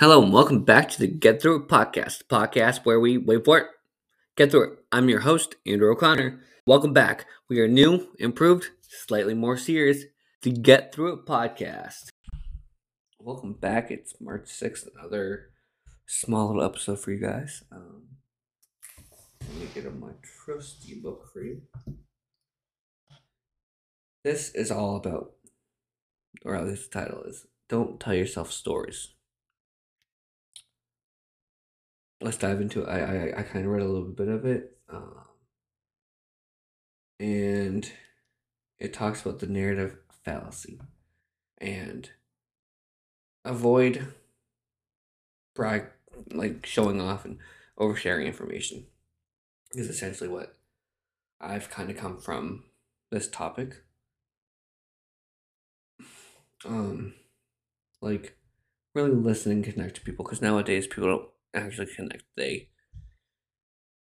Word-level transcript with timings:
Hello 0.00 0.22
and 0.22 0.32
welcome 0.32 0.64
back 0.64 0.88
to 0.88 0.98
the 0.98 1.06
Get 1.06 1.42
Through 1.42 1.56
It 1.56 1.68
podcast, 1.68 2.24
podcast 2.24 2.86
where 2.86 2.98
we 2.98 3.18
wait 3.18 3.44
for 3.44 3.58
it, 3.58 3.66
get 4.34 4.50
through 4.50 4.72
it. 4.72 4.78
I'm 4.90 5.10
your 5.10 5.20
host, 5.20 5.56
Andrew 5.66 5.92
O'Connor. 5.92 6.40
Welcome 6.64 6.94
back. 6.94 7.26
We 7.50 7.60
are 7.60 7.68
new, 7.68 8.08
improved, 8.18 8.70
slightly 8.80 9.34
more 9.34 9.58
serious. 9.58 10.04
The 10.40 10.52
Get 10.52 10.94
Through 10.94 11.12
It 11.12 11.26
podcast. 11.26 12.08
Welcome 13.18 13.52
back. 13.52 13.90
It's 13.90 14.18
March 14.22 14.46
6th, 14.46 14.88
another 14.96 15.50
small 16.06 16.46
little 16.46 16.64
episode 16.64 16.98
for 16.98 17.12
you 17.12 17.20
guys. 17.20 17.62
Um, 17.70 18.04
let 19.42 19.54
me 19.54 19.66
get 19.74 19.84
on 19.84 20.00
my 20.00 20.12
trusty 20.22 20.94
book 20.94 21.28
for 21.30 21.42
you. 21.42 21.60
This 24.24 24.50
is 24.54 24.70
all 24.70 24.96
about, 24.96 25.32
or 26.42 26.56
at 26.56 26.66
least 26.66 26.90
the 26.90 27.00
title 27.00 27.22
is, 27.24 27.44
Don't 27.68 28.00
Tell 28.00 28.14
Yourself 28.14 28.50
Stories 28.50 29.10
let's 32.20 32.36
dive 32.36 32.60
into 32.60 32.82
it. 32.82 32.88
I 32.88 33.00
I, 33.00 33.40
I 33.40 33.42
kind 33.42 33.64
of 33.64 33.70
read 33.70 33.82
a 33.82 33.88
little 33.88 34.08
bit 34.08 34.28
of 34.28 34.44
it, 34.44 34.78
um, 34.88 35.14
and 37.18 37.90
it 38.78 38.92
talks 38.92 39.22
about 39.22 39.38
the 39.40 39.46
narrative 39.46 39.96
fallacy 40.24 40.80
and 41.58 42.10
avoid 43.44 44.06
brag 45.54 45.86
like 46.32 46.64
showing 46.66 47.00
off 47.00 47.24
and 47.24 47.38
oversharing 47.78 48.26
information 48.26 48.86
is 49.72 49.88
essentially 49.88 50.28
what 50.28 50.56
I've 51.40 51.70
kind 51.70 51.90
of 51.90 51.96
come 51.96 52.18
from 52.18 52.64
this 53.10 53.28
topic. 53.28 53.82
Um, 56.64 57.14
like 58.02 58.36
really 58.94 59.12
listen 59.12 59.52
and 59.52 59.64
connect 59.64 59.94
to 59.96 60.00
people 60.02 60.24
because 60.24 60.42
nowadays 60.42 60.86
people 60.86 61.08
don't 61.08 61.28
actually 61.54 61.86
connect. 61.86 62.24
They 62.36 62.68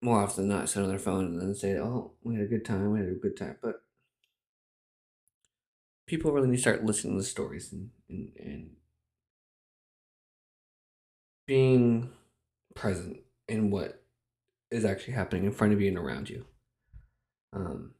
more 0.00 0.20
often 0.20 0.48
than 0.48 0.58
not 0.58 0.68
sit 0.68 0.82
on 0.82 0.88
their 0.88 0.98
phone 0.98 1.26
and 1.26 1.40
then 1.40 1.54
say, 1.54 1.78
"Oh, 1.78 2.14
we 2.22 2.34
had 2.34 2.44
a 2.44 2.48
good 2.48 2.64
time. 2.64 2.90
We 2.92 2.98
had 3.00 3.08
a 3.08 3.12
good 3.14 3.36
time." 3.36 3.56
But 3.62 3.82
people 6.06 6.32
really 6.32 6.48
need 6.48 6.56
to 6.56 6.62
start 6.62 6.84
listening 6.84 7.14
to 7.14 7.22
the 7.22 7.28
stories 7.28 7.72
and 7.72 7.90
and, 8.08 8.32
and 8.38 8.70
being 11.46 12.12
present 12.74 13.18
in 13.48 13.70
what 13.70 14.02
is 14.70 14.84
actually 14.84 15.14
happening 15.14 15.44
in 15.44 15.52
front 15.52 15.72
of 15.72 15.80
you 15.80 15.88
and 15.88 15.98
around 15.98 16.30
you. 16.30 16.46
Um, 17.52 17.94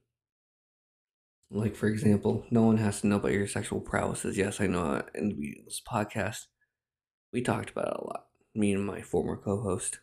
like 1.51 1.77
for 1.77 1.87
example, 1.87 2.47
no 2.51 2.63
one 2.63 2.79
has 2.79 3.01
to 3.01 3.07
know 3.07 3.17
about 3.17 3.33
your 3.33 3.47
sexual 3.47 3.81
prowesses. 3.81 4.37
Yes, 4.37 4.61
I 4.61 4.67
know 4.67 5.03
in 5.15 5.63
this 5.65 5.81
podcast 5.87 6.47
we 7.33 7.43
talked 7.43 7.71
about 7.71 7.89
it 7.89 8.01
a 8.01 8.05
lot 8.05 8.27
me 8.55 8.73
and 8.73 8.85
my 8.85 9.03
former 9.03 9.37
co-host. 9.37 10.01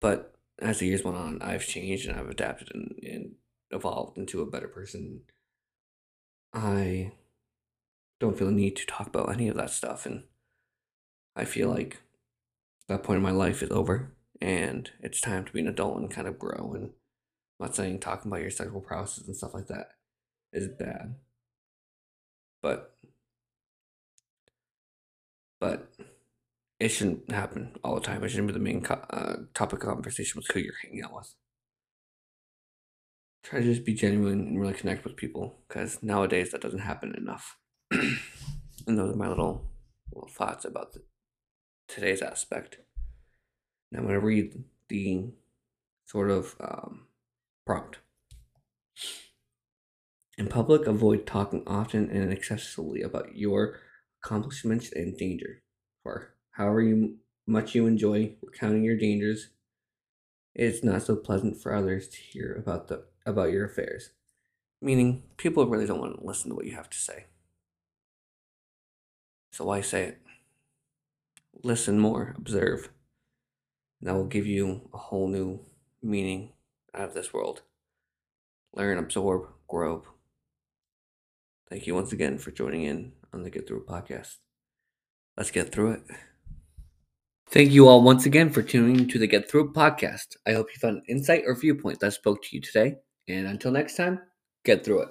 But 0.00 0.34
as 0.58 0.78
the 0.78 0.86
years 0.86 1.04
went 1.04 1.16
on, 1.16 1.40
I've 1.42 1.66
changed 1.66 2.08
and 2.08 2.18
I've 2.18 2.28
adapted 2.28 2.70
and, 2.74 2.98
and 3.02 3.32
evolved 3.70 4.18
into 4.18 4.40
a 4.40 4.50
better 4.50 4.68
person. 4.68 5.22
I 6.52 7.12
don't 8.18 8.38
feel 8.38 8.48
the 8.48 8.52
need 8.52 8.76
to 8.76 8.86
talk 8.86 9.06
about 9.06 9.30
any 9.30 9.48
of 9.48 9.56
that 9.56 9.70
stuff, 9.70 10.06
and 10.06 10.24
I 11.34 11.44
feel 11.44 11.68
like 11.68 12.02
that 12.88 13.02
point 13.02 13.18
in 13.18 13.22
my 13.22 13.30
life 13.30 13.62
is 13.62 13.70
over, 13.70 14.12
and 14.40 14.90
it's 15.02 15.20
time 15.20 15.44
to 15.44 15.52
be 15.52 15.60
an 15.60 15.68
adult 15.68 15.98
and 15.98 16.10
kind 16.10 16.26
of 16.26 16.38
grow. 16.38 16.72
And 16.74 16.84
I'm 16.84 17.66
not 17.66 17.76
saying 17.76 18.00
talking 18.00 18.30
about 18.30 18.40
your 18.40 18.50
sexual 18.50 18.80
prowess 18.80 19.18
and 19.18 19.36
stuff 19.36 19.54
like 19.54 19.66
that 19.66 19.90
is 20.52 20.68
bad, 20.68 21.16
but 22.62 22.95
it 26.78 26.88
shouldn't 26.88 27.30
happen 27.30 27.76
all 27.82 27.94
the 27.94 28.00
time. 28.00 28.22
It 28.22 28.28
shouldn't 28.28 28.48
be 28.48 28.52
the 28.52 28.58
main 28.58 28.82
co- 28.82 29.04
uh, 29.10 29.36
topic 29.54 29.82
of 29.82 29.88
conversation 29.88 30.38
with 30.38 30.48
who 30.52 30.60
you're 30.60 30.74
hanging 30.82 31.02
out 31.02 31.14
with. 31.14 31.34
Try 33.42 33.60
to 33.60 33.64
just 33.64 33.84
be 33.84 33.94
genuine 33.94 34.40
and 34.40 34.60
really 34.60 34.74
connect 34.74 35.04
with 35.04 35.16
people 35.16 35.60
because 35.68 36.02
nowadays 36.02 36.50
that 36.50 36.60
doesn't 36.60 36.80
happen 36.80 37.14
enough. 37.16 37.56
and 37.90 38.98
those 38.98 39.14
are 39.14 39.16
my 39.16 39.28
little, 39.28 39.70
little 40.12 40.28
thoughts 40.28 40.64
about 40.64 40.92
the, 40.92 41.02
today's 41.88 42.20
aspect. 42.20 42.78
Now 43.90 44.00
I'm 44.00 44.06
going 44.06 44.20
to 44.20 44.26
read 44.26 44.64
the 44.88 45.30
sort 46.04 46.30
of 46.30 46.56
um, 46.60 47.06
prompt. 47.64 47.98
In 50.36 50.48
public, 50.48 50.86
avoid 50.86 51.26
talking 51.26 51.62
often 51.66 52.10
and 52.10 52.30
excessively 52.30 53.00
about 53.00 53.36
your 53.36 53.78
accomplishments 54.22 54.92
and 54.92 55.16
danger. 55.16 55.62
For 56.02 56.35
however 56.56 56.82
you, 56.82 57.16
much 57.46 57.74
you 57.74 57.86
enjoy 57.86 58.34
recounting 58.42 58.82
your 58.82 58.96
dangers, 58.96 59.50
it's 60.54 60.82
not 60.82 61.02
so 61.02 61.16
pleasant 61.16 61.60
for 61.60 61.74
others 61.74 62.08
to 62.08 62.16
hear 62.16 62.54
about 62.58 62.88
the 62.88 63.04
about 63.26 63.52
your 63.52 63.66
affairs. 63.66 64.10
Meaning, 64.80 65.24
people 65.36 65.66
really 65.66 65.86
don't 65.86 66.00
want 66.00 66.18
to 66.18 66.26
listen 66.26 66.50
to 66.50 66.56
what 66.56 66.66
you 66.66 66.74
have 66.76 66.90
to 66.90 66.98
say. 66.98 67.26
So 69.52 69.64
why 69.64 69.80
say 69.80 70.04
it? 70.04 70.20
Listen 71.62 71.98
more, 71.98 72.34
observe. 72.36 72.90
That 74.02 74.14
will 74.14 74.26
give 74.26 74.46
you 74.46 74.88
a 74.92 74.98
whole 74.98 75.28
new 75.28 75.60
meaning 76.02 76.52
out 76.94 77.08
of 77.08 77.14
this 77.14 77.32
world. 77.32 77.62
Learn, 78.74 78.98
absorb, 78.98 79.48
grow. 79.66 80.04
Thank 81.68 81.86
you 81.86 81.94
once 81.94 82.12
again 82.12 82.38
for 82.38 82.50
joining 82.50 82.82
in 82.82 83.12
on 83.32 83.42
the 83.42 83.50
Get 83.50 83.66
Through 83.66 83.86
podcast. 83.86 84.36
Let's 85.36 85.50
get 85.50 85.72
through 85.72 85.92
it. 85.92 86.02
Thank 87.48 87.70
you 87.70 87.88
all 87.88 88.02
once 88.02 88.26
again 88.26 88.50
for 88.50 88.60
tuning 88.60 89.08
to 89.08 89.18
the 89.18 89.26
Get 89.26 89.48
Through 89.48 89.72
podcast. 89.72 90.36
I 90.46 90.52
hope 90.52 90.68
you 90.74 90.80
found 90.80 90.96
an 90.96 91.02
insight 91.08 91.44
or 91.46 91.54
viewpoint 91.54 92.00
that 92.00 92.12
spoke 92.12 92.42
to 92.42 92.56
you 92.56 92.60
today. 92.60 92.96
And 93.28 93.46
until 93.46 93.70
next 93.70 93.96
time, 93.96 94.20
get 94.64 94.84
through 94.84 95.02
it. 95.02 95.08